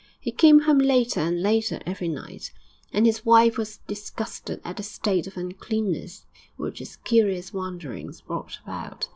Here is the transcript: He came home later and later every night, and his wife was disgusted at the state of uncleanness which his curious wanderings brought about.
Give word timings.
He 0.19 0.31
came 0.31 0.61
home 0.61 0.79
later 0.79 1.19
and 1.19 1.39
later 1.43 1.79
every 1.85 2.07
night, 2.07 2.51
and 2.91 3.05
his 3.05 3.23
wife 3.23 3.55
was 3.55 3.77
disgusted 3.85 4.59
at 4.65 4.77
the 4.77 4.81
state 4.81 5.27
of 5.27 5.37
uncleanness 5.37 6.25
which 6.57 6.79
his 6.79 6.95
curious 6.95 7.53
wanderings 7.53 8.21
brought 8.21 8.57
about. 8.63 9.09